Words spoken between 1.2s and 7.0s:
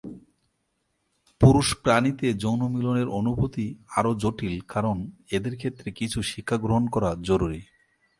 পুরুষ প্রাণীতে যৌনমিলনের অনুভূতি আরও জটিল কারণ এদের ক্ষেত্রে কিছু শিক্ষাগ্রহণ